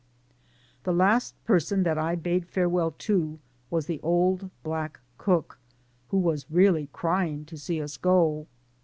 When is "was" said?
3.69-3.85, 6.17-6.49